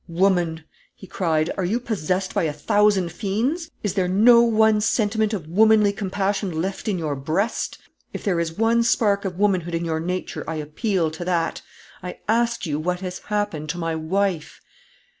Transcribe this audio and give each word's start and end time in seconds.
Woman!" 0.07 0.63
he 0.95 1.05
cried, 1.05 1.51
"are 1.59 1.63
you 1.63 1.79
possessed 1.79 2.33
by 2.33 2.45
a 2.45 2.53
thousand 2.53 3.11
fiends? 3.11 3.69
Is 3.83 3.93
there 3.93 4.07
no 4.07 4.41
one 4.41 4.81
sentiment 4.81 5.31
of 5.31 5.45
womanly 5.47 5.93
compassion 5.93 6.59
left 6.59 6.87
in 6.87 6.97
your 6.97 7.15
breast? 7.15 7.77
If 8.11 8.23
there 8.23 8.39
is 8.39 8.57
one 8.57 8.81
spark 8.81 9.25
of 9.25 9.37
womanhood 9.37 9.75
in 9.75 9.85
your 9.85 9.99
nature, 9.99 10.43
I 10.49 10.55
appeal 10.55 11.11
to 11.11 11.25
that; 11.25 11.61
I 12.01 12.17
ask 12.27 12.65
you 12.65 12.79
what 12.79 13.01
has 13.01 13.19
happened 13.19 13.69
to 13.69 13.77
my 13.77 13.93
wife?" 13.93 14.59